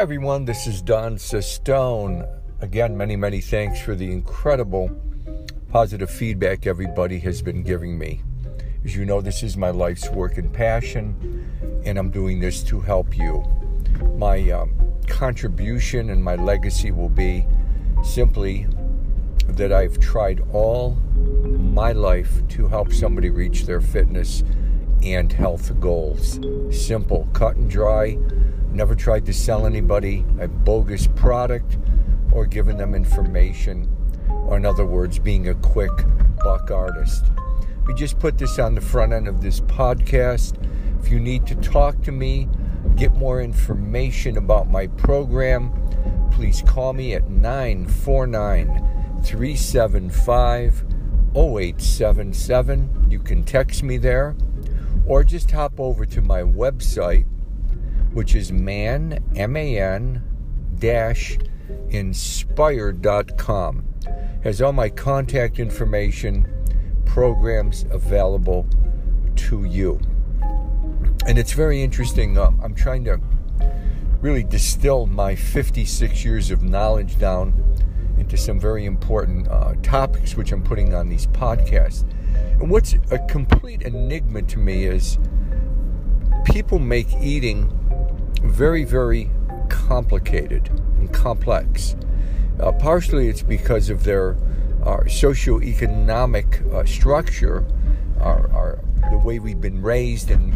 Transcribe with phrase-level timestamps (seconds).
[0.00, 2.26] everyone, this is Don Sistone.
[2.62, 4.90] Again, many, many thanks for the incredible
[5.68, 8.22] positive feedback everybody has been giving me.
[8.82, 12.80] As you know, this is my life's work and passion, and I'm doing this to
[12.80, 13.44] help you.
[14.16, 14.74] My um,
[15.06, 17.46] contribution and my legacy will be
[18.02, 18.66] simply
[19.48, 24.44] that I've tried all my life to help somebody reach their fitness
[25.02, 26.40] and health goals.
[26.70, 28.16] Simple, cut and dry.
[28.72, 31.78] Never tried to sell anybody a bogus product
[32.32, 33.88] or giving them information,
[34.28, 35.92] or in other words, being a quick
[36.42, 37.24] buck artist.
[37.86, 40.54] We just put this on the front end of this podcast.
[41.00, 42.48] If you need to talk to me,
[42.96, 45.72] get more information about my program,
[46.30, 50.84] please call me at 949 375
[51.34, 53.06] 0877.
[53.10, 54.36] You can text me there
[55.06, 57.26] or just hop over to my website,
[58.12, 60.22] which is man, M-A-N,
[60.78, 61.38] dash,
[61.90, 63.84] inspired.com.
[64.42, 66.46] Has all my contact information,
[67.04, 68.66] programs available
[69.36, 70.00] to you.
[71.26, 72.38] And it's very interesting.
[72.38, 73.20] Uh, I'm trying to
[74.20, 77.54] really distill my 56 years of knowledge down
[78.18, 82.02] into some very important uh, topics which I'm putting on these podcasts.
[82.60, 85.18] And what's a complete enigma to me is
[86.44, 87.79] people make eating
[88.42, 89.30] very, very
[89.68, 91.96] complicated and complex.
[92.58, 94.32] Uh, partially it's because of their
[94.82, 97.66] uh, socioeconomic uh, structure,
[98.20, 98.78] our, our,
[99.10, 100.54] the way we've been raised, and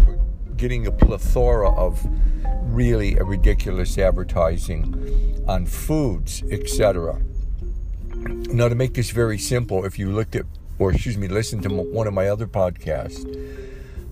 [0.56, 2.00] getting a plethora of
[2.62, 7.20] really ridiculous advertising on foods, etc.
[8.14, 10.46] Now, to make this very simple, if you looked at,
[10.78, 13.24] or excuse me, listen to one of my other podcasts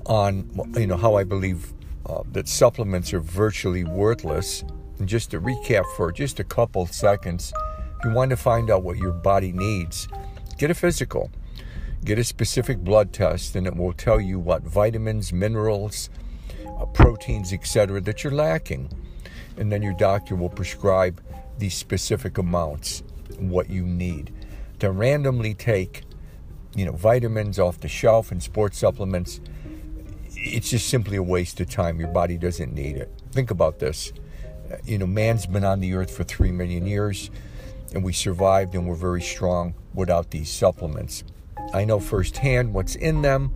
[0.06, 1.72] on, you know, how I believe
[2.06, 4.64] uh, that supplements are virtually worthless.
[4.98, 7.52] And just to recap for just a couple seconds,
[7.98, 10.08] if you want to find out what your body needs,
[10.58, 11.30] get a physical,
[12.04, 16.10] get a specific blood test, and it will tell you what vitamins, minerals,
[16.66, 18.90] uh, proteins, etc., that you're lacking.
[19.56, 21.22] And then your doctor will prescribe
[21.58, 23.02] these specific amounts
[23.38, 24.32] what you need.
[24.80, 26.02] To randomly take,
[26.74, 29.40] you know, vitamins off the shelf and sports supplements,
[30.44, 31.98] it's just simply a waste of time.
[31.98, 33.10] Your body doesn't need it.
[33.30, 34.12] Think about this.
[34.70, 37.30] Uh, you know, man's been on the earth for three million years,
[37.94, 41.24] and we survived and we're very strong without these supplements.
[41.72, 43.54] I know firsthand what's in them.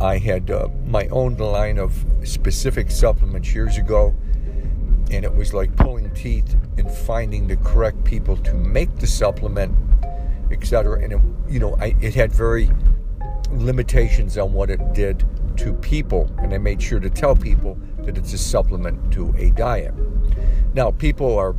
[0.00, 4.14] I had uh, my own line of specific supplements years ago
[5.10, 9.76] and it was like pulling teeth and finding the correct people to make the supplement,
[10.50, 11.00] etc.
[11.02, 12.70] And it, you know, I, it had very
[13.52, 15.24] limitations on what it did
[15.58, 19.50] to people, and I made sure to tell people that it's a supplement to a
[19.50, 19.94] diet.
[20.74, 21.54] Now, people are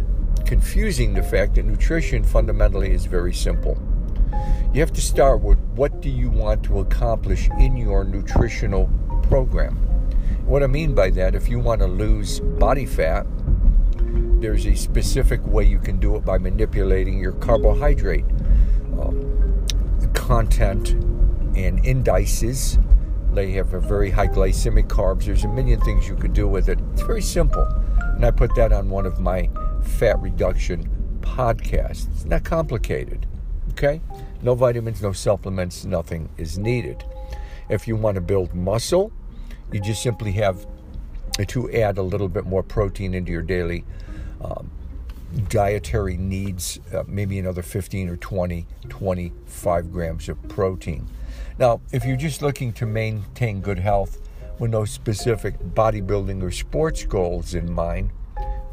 [0.46, 3.78] confusing the fact that nutrition fundamentally is very simple.
[4.74, 8.90] You have to start with what do you want to accomplish in your nutritional
[9.24, 9.76] program.
[10.46, 13.26] What I mean by that, if you want to lose body fat,
[14.40, 18.26] there's a specific way you can do it by manipulating your carbohydrate
[19.00, 19.66] um,
[20.14, 20.92] content
[21.56, 22.78] and indices.
[23.34, 25.26] They have a very high glycemic carbs.
[25.26, 26.80] There's a million things you could do with it.
[26.94, 27.66] It's very simple.
[28.16, 29.50] And I put that on one of my
[29.84, 30.90] fat reduction
[31.22, 32.08] podcasts.
[32.12, 33.28] It's not complicated.
[33.72, 34.02] Okay?
[34.42, 37.04] No vitamins, no supplements, nothing is needed.
[37.70, 39.12] If you want to build muscle,
[39.72, 40.66] you just simply have
[41.48, 43.86] to add a little bit more protein into your daily
[44.42, 44.72] um,
[45.50, 51.08] dietary needs, uh, maybe another 15 or 20, 25 grams of protein.
[51.60, 54.20] Now, if you're just looking to maintain good health
[54.60, 58.12] with no specific bodybuilding or sports goals in mind,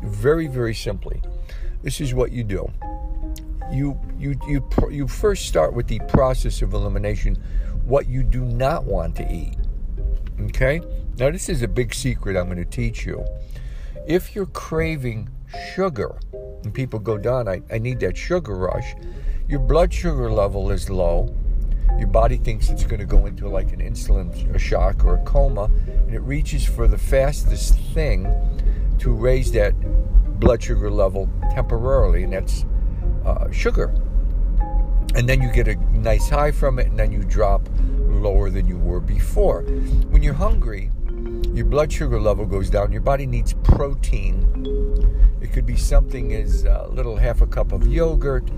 [0.03, 1.23] very, very simply,
[1.83, 2.71] this is what you do.
[3.73, 7.43] You, you, you, you first start with the process of elimination,
[7.84, 9.56] what you do not want to eat.
[10.43, 10.81] Okay?
[11.17, 13.25] Now, this is a big secret I'm going to teach you.
[14.06, 15.31] If you're craving
[15.75, 16.19] sugar,
[16.64, 18.94] and people go down, I, I need that sugar rush,
[19.49, 21.35] your blood sugar level is low.
[21.99, 25.64] Your body thinks it's going to go into like an insulin shock or a coma,
[25.87, 28.26] and it reaches for the fastest thing
[28.99, 29.75] to raise that
[30.41, 32.64] blood sugar level temporarily, and that's
[33.25, 33.94] uh, sugar.
[35.14, 37.69] And then you get a nice high from it, and then you drop
[38.08, 39.62] lower than you were before.
[40.11, 40.91] When you're hungry,
[41.52, 42.91] your blood sugar level goes down.
[42.91, 44.50] Your body needs protein.
[45.41, 48.50] It could be something as a little half a cup of yogurt,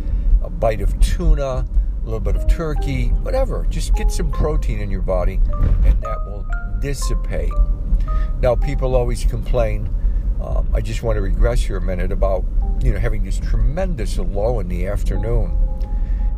[0.43, 1.67] a bite of tuna,
[2.07, 3.67] little bit of turkey, whatever.
[3.69, 5.41] Just get some protein in your body,
[5.85, 6.47] and that will
[6.81, 7.53] dissipate.
[8.41, 9.91] Now, people always complain
[10.41, 12.45] Um, I just want to regress here a minute about
[12.83, 15.57] you know having this tremendous low in the afternoon,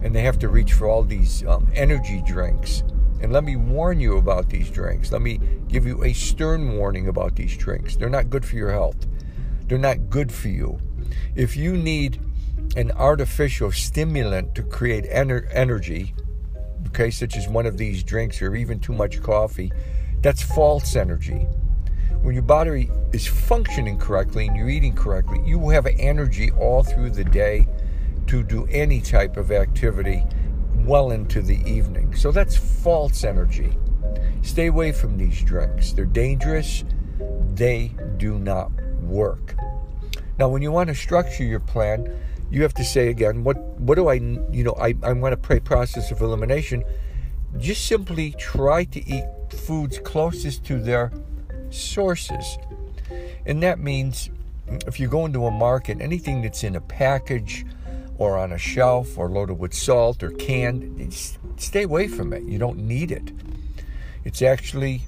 [0.03, 2.85] and they have to reach for all these um, energy drinks.
[3.21, 5.11] And let me warn you about these drinks.
[5.11, 7.97] Let me give you a stern warning about these drinks.
[7.97, 9.09] They're not good for your health.
[9.67, 10.79] They're not good for you.
[11.35, 12.21] If you need
[12.77, 16.15] an artificial stimulant to create ener- energy,
[16.89, 19.73] okay, such as one of these drinks or even too much coffee,
[20.23, 21.47] that's false energy.
[22.23, 26.83] When your body is functioning correctly and you're eating correctly, you will have energy all
[26.83, 27.67] through the day
[28.27, 30.25] to do any type of activity
[30.75, 32.15] well into the evening.
[32.15, 33.77] So that's false energy.
[34.43, 35.93] Stay away from these drinks.
[35.93, 36.85] They're dangerous.
[37.55, 38.73] They do not
[39.03, 39.55] work.
[40.39, 42.09] Now, when you want to structure your plan,
[42.51, 45.37] you have to say again, what what do I you know I, I want to
[45.37, 46.85] pray process of elimination.
[47.59, 51.13] Just simply try to eat foods closest to their
[51.71, 52.59] sources.
[53.47, 54.31] And that means
[54.87, 57.65] if you go into a market, anything that's in a package
[58.19, 61.15] or on a shelf or loaded with salt or canned,
[61.57, 62.43] stay away from it.
[62.43, 63.33] You don't need it.
[64.25, 65.03] It's actually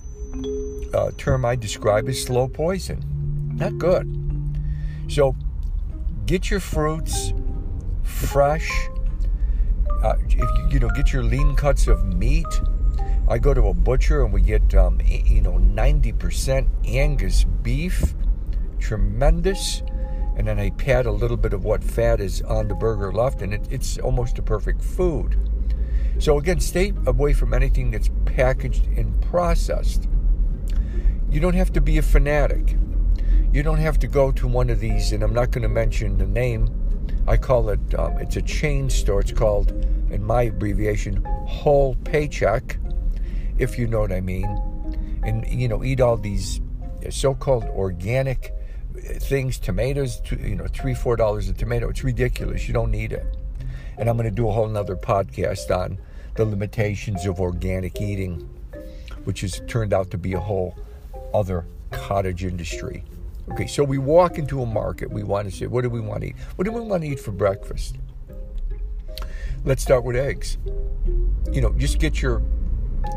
[0.95, 3.53] a term I describe as slow poison.
[3.55, 4.09] Not good.
[5.09, 5.35] So
[6.31, 7.35] get your fruits
[8.05, 8.71] fresh.
[10.05, 12.47] Uh, if you, you know, get your lean cuts of meat.
[13.29, 18.15] I go to a butcher and we get um, you know 90% Angus beef,
[18.79, 19.83] tremendous,
[20.37, 23.43] and then I pat a little bit of what fat is on the burger left,
[23.43, 25.37] and it, it's almost a perfect food.
[26.21, 30.09] So again, stay away from anything that's packaged and processed.
[31.29, 32.77] You don't have to be a fanatic.
[33.53, 36.19] You don't have to go to one of these, and I'm not going to mention
[36.19, 36.69] the name.
[37.27, 39.21] I call it, um, it's a chain store.
[39.21, 39.73] It's called,
[40.11, 42.79] in my abbreviation, Whole Paycheck,
[43.59, 44.47] if you know what I mean.
[45.25, 46.61] And, you know, eat all these
[47.11, 48.55] so called organic
[48.95, 51.89] things, tomatoes, you know, three, four dollars a tomato.
[51.89, 52.69] It's ridiculous.
[52.69, 53.27] You don't need it.
[53.99, 55.99] And I'm going to do a whole nother podcast on
[56.37, 58.49] the limitations of organic eating,
[59.25, 60.79] which has turned out to be a whole
[61.35, 63.03] other cottage industry.
[63.53, 65.11] Okay, so we walk into a market.
[65.11, 66.37] We want to say, what do we want to eat?
[66.57, 67.97] What do we want to eat for breakfast?
[69.65, 70.57] Let's start with eggs.
[71.53, 72.43] You know, just get your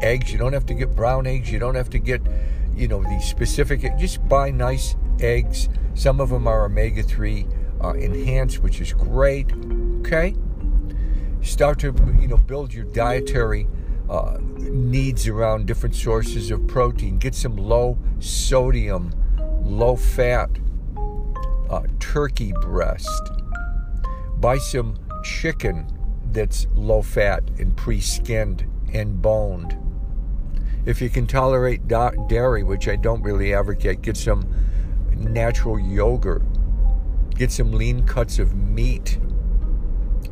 [0.01, 0.31] eggs.
[0.31, 1.51] You don't have to get brown eggs.
[1.51, 2.21] You don't have to get,
[2.75, 3.81] you know, the specific.
[3.97, 5.69] Just buy nice eggs.
[5.93, 7.45] Some of them are omega 3
[7.83, 9.51] uh, enhanced, which is great.
[9.99, 10.35] Okay?
[11.41, 13.67] Start to, you know, build your dietary
[14.09, 17.19] uh, needs around different sources of protein.
[17.19, 19.11] Get some low sodium
[19.63, 20.49] low fat
[21.69, 23.31] uh, turkey breast.
[24.37, 25.87] Buy some chicken
[26.31, 29.77] that's low fat and pre skinned and boned.
[30.85, 34.43] If you can tolerate dairy, which I don't really advocate, get some
[35.15, 36.43] natural yogurt.
[37.35, 39.17] Get some lean cuts of meat.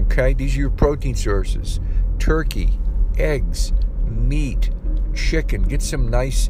[0.02, 1.80] Okay, these are your protein sources
[2.20, 2.80] turkey,
[3.18, 3.74] eggs,
[4.06, 4.70] meat,
[5.16, 5.64] chicken.
[5.64, 6.50] Get some nice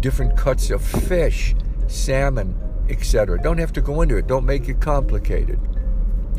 [0.00, 1.54] different cuts of fish
[1.88, 2.56] salmon,
[2.88, 3.40] etc.
[3.42, 4.26] Don't have to go into it.
[4.26, 5.60] Don't make it complicated.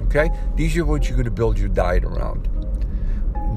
[0.03, 0.29] Okay?
[0.55, 2.47] These are what you're going to build your diet around.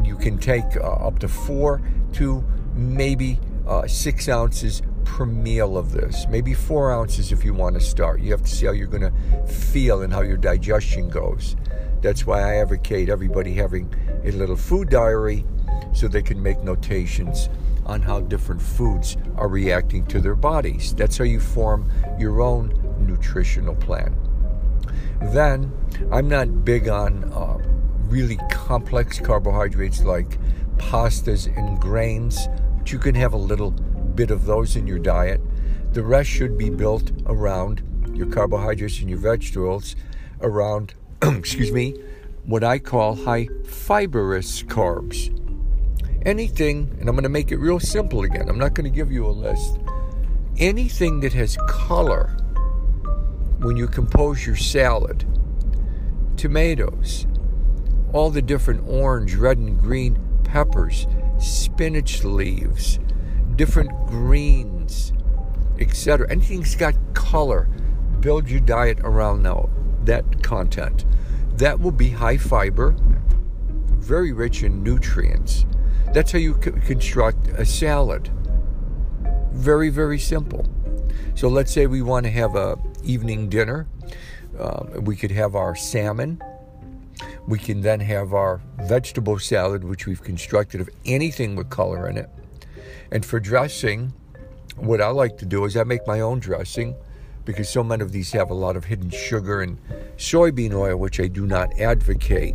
[0.04, 1.82] You can take uh, up to four
[2.14, 2.44] to
[2.74, 6.26] maybe uh, six ounces per meal of this.
[6.28, 8.20] Maybe four ounces if you want to start.
[8.20, 11.56] You have to see how you're going to feel and how your digestion goes.
[12.00, 13.94] That's why I advocate everybody having
[14.24, 15.44] a little food diary
[15.92, 17.48] so they can make notations
[17.86, 20.94] on how different foods are reacting to their bodies.
[20.94, 24.16] That's how you form your own nutritional plan.
[25.20, 25.72] Then,
[26.10, 27.58] I'm not big on uh,
[28.08, 30.38] really complex carbohydrates like
[30.76, 32.48] pastas and grains,
[32.78, 35.40] but you can have a little bit of those in your diet.
[35.92, 37.82] The rest should be built around
[38.14, 39.96] your carbohydrates and your vegetables,
[40.40, 41.94] around, excuse me,
[42.44, 45.38] what I call high fibrous carbs
[46.24, 48.48] anything, and I'm going to make it real simple again.
[48.48, 49.78] I'm not going to give you a list.
[50.58, 52.36] Anything that has color
[53.58, 55.24] when you compose your salad,
[56.36, 57.26] tomatoes,
[58.12, 61.06] all the different orange, red, and green peppers,
[61.38, 62.98] spinach leaves,
[63.56, 65.12] different greens,
[65.78, 66.30] etc.
[66.30, 67.68] Anything's got color.
[68.20, 69.70] Build your diet around now,
[70.04, 71.04] that content.
[71.56, 72.94] That will be high fiber,
[73.98, 75.64] very rich in nutrients
[76.12, 78.30] that's how you construct a salad.
[79.52, 80.66] Very, very simple.
[81.34, 83.86] So let's say we want to have a evening dinner.
[84.58, 86.42] Um, we could have our salmon.
[87.46, 92.18] We can then have our vegetable salad, which we've constructed of anything with color in
[92.18, 92.28] it.
[93.10, 94.12] And for dressing,
[94.76, 96.94] what I like to do is I make my own dressing
[97.44, 99.78] because so many of these have a lot of hidden sugar and
[100.16, 102.54] soybean oil, which I do not advocate.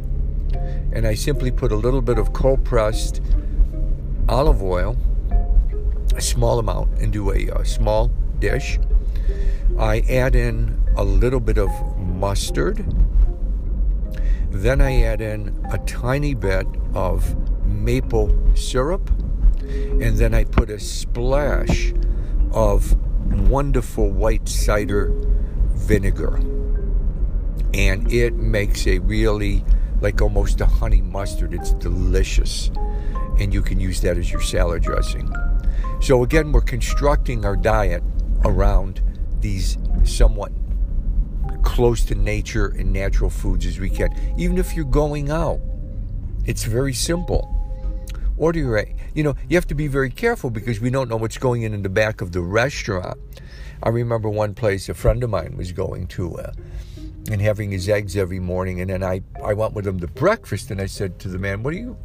[0.93, 3.21] And I simply put a little bit of cold pressed
[4.29, 4.97] olive oil,
[6.15, 8.79] a small amount, into a, a small dish.
[9.77, 12.85] I add in a little bit of mustard.
[14.49, 19.09] Then I add in a tiny bit of maple syrup.
[19.59, 21.93] And then I put a splash
[22.51, 22.95] of
[23.49, 25.11] wonderful white cider
[25.73, 26.37] vinegar.
[27.73, 29.63] And it makes a really,
[30.01, 31.53] like almost a honey mustard.
[31.53, 32.71] It's delicious.
[33.39, 35.33] And you can use that as your salad dressing.
[36.01, 38.03] So, again, we're constructing our diet
[38.45, 39.01] around
[39.41, 40.51] these somewhat
[41.63, 44.09] close to nature and natural foods as we can.
[44.37, 45.59] Even if you're going out,
[46.45, 47.53] it's very simple.
[48.37, 51.37] Order your, you know, you have to be very careful because we don't know what's
[51.37, 53.17] going in in the back of the restaurant.
[53.83, 56.51] I remember one place a friend of mine was going to uh,
[57.29, 60.71] and having his eggs every morning, and then I, I went with him to breakfast,
[60.71, 61.97] and I said to the man, "What are you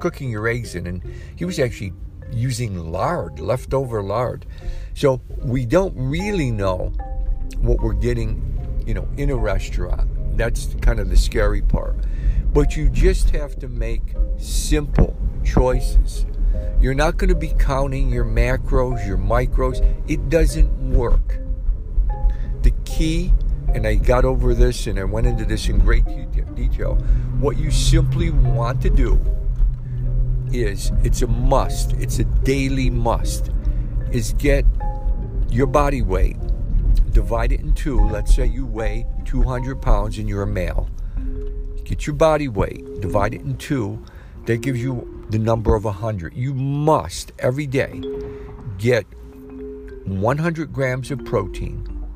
[0.00, 1.02] cooking your eggs in?" And
[1.36, 1.92] he was actually
[2.32, 4.46] using lard, leftover lard.
[4.94, 6.92] So we don't really know
[7.58, 10.08] what we're getting, you know, in a restaurant.
[10.36, 11.96] That's kind of the scary part.
[12.52, 16.26] But you just have to make simple choices.
[16.80, 19.84] You're not going to be counting your macros, your micros.
[20.08, 21.40] It doesn't work.
[22.62, 23.32] The key,
[23.74, 26.04] and I got over this and I went into this in great
[26.54, 26.94] detail,
[27.40, 29.20] what you simply want to do
[30.54, 33.50] is it's a must, it's a daily must,
[34.10, 34.64] is get
[35.50, 36.36] your body weight,
[37.12, 38.00] divide it in two.
[38.08, 40.88] Let's say you weigh 200 pounds and you're a male.
[41.84, 44.02] Get your body weight, divide it in two.
[44.46, 46.34] That gives you the number of 100.
[46.34, 48.02] You must every day
[48.78, 49.04] get
[50.06, 52.06] 100 grams of protein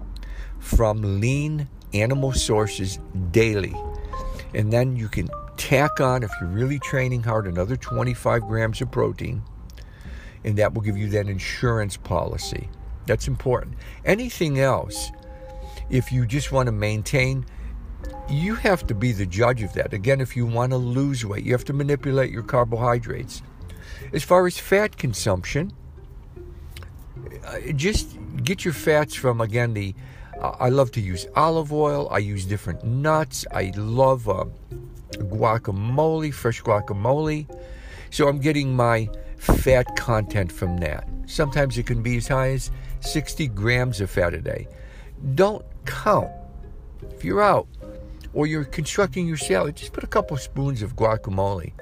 [0.58, 2.98] from lean animal sources
[3.30, 3.74] daily.
[4.54, 5.28] And then you can
[5.62, 9.42] tack on, if you're really training hard, another 25 grams of protein.
[10.44, 12.68] And that will give you that insurance policy.
[13.06, 13.76] That's important.
[14.04, 15.12] Anything else,
[15.88, 17.46] if you just want to maintain,
[18.28, 19.94] you have to be the judge of that.
[19.94, 23.40] Again, if you want to lose weight, you have to manipulate your carbohydrates.
[24.12, 25.72] As far as fat consumption,
[27.46, 29.94] uh, just get your fats from, again, the.
[30.40, 32.08] Uh, I love to use olive oil.
[32.10, 33.46] I use different nuts.
[33.52, 34.46] I love uh,
[35.18, 37.46] guacamole, fresh guacamole.
[38.10, 41.08] So I'm getting my fat content from that.
[41.26, 44.68] Sometimes it can be as high as 60 grams of fat a day.
[45.34, 46.30] Don't count.
[47.10, 47.66] If you're out
[48.34, 51.72] or you're constructing your salad, just put a couple spoons of guacamole.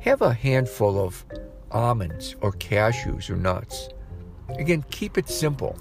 [0.00, 1.24] Have a handful of
[1.70, 3.88] almonds or cashews or nuts.
[4.50, 5.76] Again, keep it simple.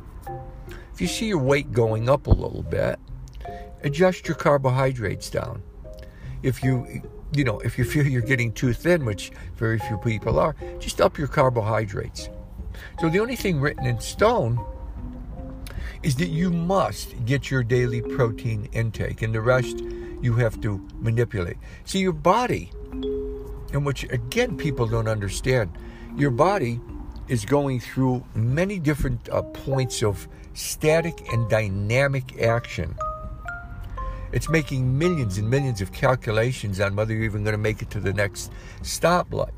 [0.93, 2.99] If you see your weight going up a little bit,
[3.83, 5.61] adjust your carbohydrates down.
[6.43, 7.01] If you
[7.33, 11.01] you know, if you feel you're getting too thin, which very few people are, just
[11.01, 12.29] up your carbohydrates.
[12.99, 14.63] So the only thing written in stone
[16.03, 19.79] is that you must get your daily protein intake, and the rest
[20.21, 21.57] you have to manipulate.
[21.83, 22.71] See, your body,
[23.73, 25.71] and which again people don't understand,
[26.15, 26.79] your body
[27.27, 32.95] is going through many different uh, points of static and dynamic action.
[34.35, 37.89] It's making millions and millions of calculations on whether you're even going to make it
[37.91, 38.51] to the next
[38.81, 39.53] stoplight.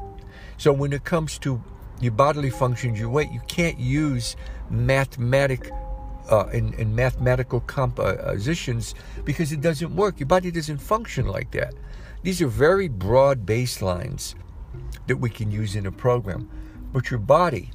[0.58, 1.60] So when it comes to
[2.00, 4.36] your bodily functions, your weight, you can't use
[4.70, 5.72] mathematic
[6.30, 8.94] uh, in, in mathematical compositions
[9.26, 10.20] because it doesn't work.
[10.20, 11.74] Your body doesn't function like that.
[12.22, 14.36] These are very broad baselines
[15.08, 16.50] that we can use in a program.
[16.94, 17.72] But your body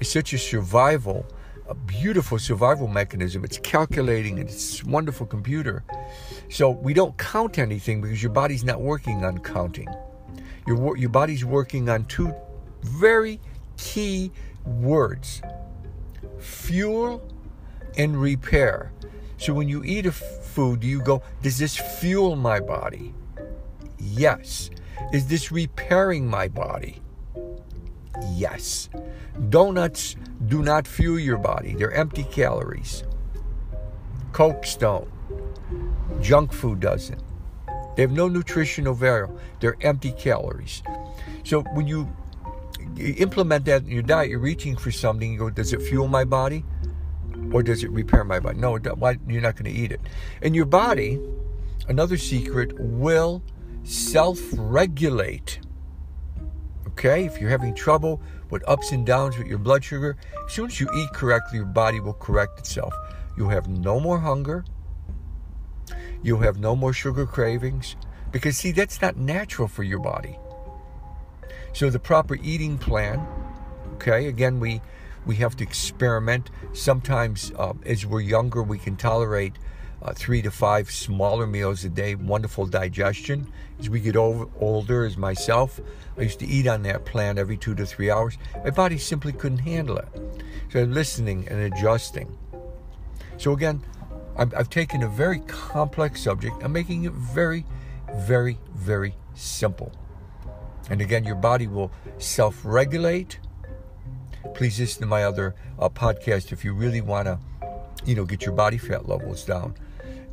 [0.00, 1.26] is such a survival,
[1.70, 3.44] a beautiful survival mechanism.
[3.44, 5.84] It's calculating and it's a wonderful computer.
[6.48, 9.88] So we don't count anything because your body's not working on counting.
[10.66, 12.34] Your, your body's working on two
[12.82, 13.40] very
[13.76, 14.32] key
[14.64, 15.40] words
[16.40, 17.22] fuel
[17.96, 18.92] and repair.
[19.36, 23.14] So when you eat a food, do you go, does this fuel my body?
[23.98, 24.70] Yes.
[25.12, 27.00] Is this repairing my body?
[28.32, 28.88] Yes.
[29.48, 33.04] Donuts do not fuel your body, they're empty calories.
[34.32, 35.10] Coke stone.
[36.20, 37.22] Junk food doesn't.
[37.96, 40.82] They have no nutritional value, they're empty calories.
[41.44, 42.08] So when you
[42.96, 46.24] implement that in your diet, you're reaching for something, you go, does it fuel my
[46.24, 46.64] body?
[47.52, 48.58] Or does it repair my body?
[48.58, 50.00] No, why, you're not going to eat it.
[50.42, 51.20] And your body,
[51.88, 53.42] another secret, will
[53.82, 55.60] self regulate.
[57.00, 57.24] Okay?
[57.24, 60.78] If you're having trouble with ups and downs with your blood sugar, as soon as
[60.78, 62.92] you eat correctly, your body will correct itself.
[63.38, 64.66] You'll have no more hunger.
[66.22, 67.96] You'll have no more sugar cravings.
[68.32, 70.38] Because, see, that's not natural for your body.
[71.72, 73.26] So, the proper eating plan,
[73.94, 74.82] okay, again, we,
[75.24, 76.50] we have to experiment.
[76.74, 79.54] Sometimes, uh, as we're younger, we can tolerate
[80.02, 83.50] uh, three to five smaller meals a day, wonderful digestion.
[83.78, 85.80] As we get over, older, as myself,
[86.16, 88.38] I used to eat on that plan every two to three hours.
[88.64, 90.08] My body simply couldn't handle it.
[90.72, 92.36] So I'm listening and adjusting.
[93.36, 93.82] So again,
[94.36, 96.62] i have taken a very complex subject.
[96.62, 97.66] I'm making it very,
[98.14, 99.92] very, very simple.
[100.88, 103.38] And again, your body will self regulate.
[104.54, 107.38] Please listen to my other uh, podcast if you really want to,
[108.06, 109.74] you know, get your body fat levels down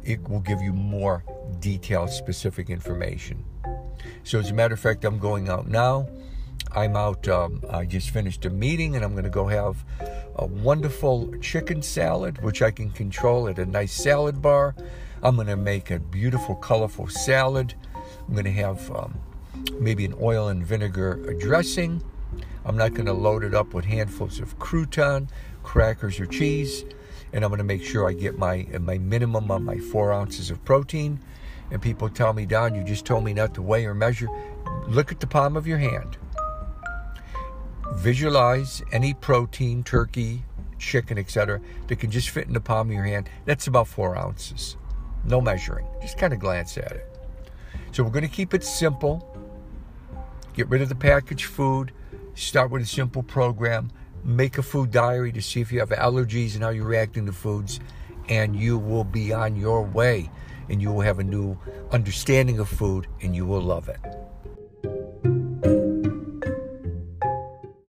[0.08, 1.24] it will give you more
[1.60, 3.44] detailed, specific information.
[4.24, 6.08] So, as a matter of fact, I'm going out now.
[6.74, 9.84] I'm out, um, I just finished a meeting and I'm going to go have
[10.36, 14.76] a wonderful chicken salad, which I can control at a nice salad bar.
[15.24, 17.74] I'm going to make a beautiful, colorful salad.
[18.28, 19.18] I'm going to have um,
[19.80, 22.04] maybe an oil and vinegar dressing.
[22.66, 25.30] I'm not going to load it up with handfuls of crouton,
[25.64, 26.84] crackers, or cheese
[27.34, 30.50] and I'm going to make sure I get my my minimum of my four ounces
[30.50, 31.20] of protein.
[31.70, 34.28] And people tell me, Don, you just told me not to weigh or measure.
[34.88, 36.18] Look at the palm of your hand.
[37.96, 40.44] Visualize any protein, turkey,
[40.78, 43.30] chicken, etc., that can just fit in the palm of your hand.
[43.46, 44.78] That's about four ounces.
[45.26, 45.88] No measuring.
[46.02, 47.20] Just kind of glance at it.
[47.92, 49.36] So we're going to keep it simple.
[50.54, 51.92] Get rid of the packaged food.
[52.36, 53.92] Start with a simple program
[54.24, 57.32] make a food diary to see if you have allergies and how you're reacting to
[57.32, 57.80] foods,
[58.30, 60.30] and you will be on your way
[60.70, 61.58] and you will have a new
[61.92, 64.00] understanding of food and you will love it.